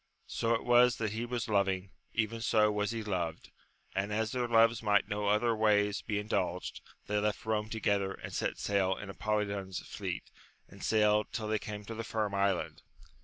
So 0.25 0.55
it 0.55 0.63
was 0.63 0.95
that 0.95 1.09
as 1.11 1.11
he 1.11 1.27
was 1.27 1.47
loving, 1.47 1.91
even 2.11 2.41
so 2.41 2.71
was 2.71 2.89
he 2.89 3.03
loyed, 3.03 3.51
and 3.93 4.11
as 4.11 4.31
their 4.31 4.47
loves 4.47 4.81
might 4.81 5.07
no 5.07 5.27
other 5.27 5.55
ways 5.55 6.01
be 6.01 6.17
indulged, 6.17 6.81
they 7.05 7.19
left 7.19 7.45
Rome 7.45 7.69
together, 7.69 8.11
and 8.13 8.33
set 8.33 8.57
sail 8.57 8.97
in 8.97 9.11
Apolidon's 9.11 9.85
fleet, 9.87 10.31
and 10.67 10.83
sailed 10.83 11.31
till 11.31 11.47
they 11.49 11.59
came 11.59 11.85
to 11.85 11.93
the 11.93 12.03
Firm 12.03 12.33
Island. 12.33 12.81